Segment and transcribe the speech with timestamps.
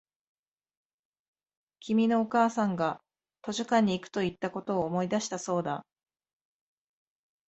[1.79, 3.01] 君のお母さんが
[3.45, 5.85] 図書館に行くと言ったことを思い出したそうだ